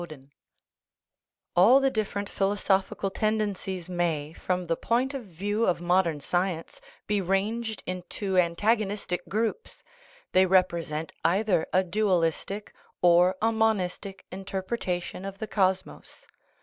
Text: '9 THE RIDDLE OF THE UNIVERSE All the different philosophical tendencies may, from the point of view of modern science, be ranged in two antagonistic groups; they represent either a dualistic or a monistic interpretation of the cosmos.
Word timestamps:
'9 0.01 0.07
THE 0.07 0.15
RIDDLE 0.15 0.23
OF 0.25 0.25
THE 0.31 0.33
UNIVERSE 0.33 1.51
All 1.57 1.79
the 1.79 1.91
different 1.91 2.29
philosophical 2.29 3.11
tendencies 3.11 3.87
may, 3.87 4.33
from 4.33 4.65
the 4.65 4.75
point 4.75 5.13
of 5.13 5.25
view 5.25 5.67
of 5.67 5.79
modern 5.79 6.19
science, 6.21 6.81
be 7.05 7.21
ranged 7.21 7.83
in 7.85 8.03
two 8.09 8.35
antagonistic 8.35 9.21
groups; 9.29 9.83
they 10.31 10.47
represent 10.47 11.13
either 11.23 11.67
a 11.71 11.83
dualistic 11.83 12.73
or 13.03 13.35
a 13.43 13.51
monistic 13.51 14.25
interpretation 14.31 15.23
of 15.23 15.37
the 15.37 15.45
cosmos. 15.45 16.25